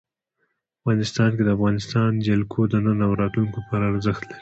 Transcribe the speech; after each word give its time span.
افغانستان 0.79 1.29
کې 1.37 1.43
د 1.45 1.49
افغانستان 1.57 2.11
جلکو 2.27 2.61
د 2.67 2.73
نن 2.85 2.97
او 3.07 3.11
راتلونکي 3.21 3.55
لپاره 3.61 3.83
ارزښت 3.91 4.21
لري. 4.25 4.35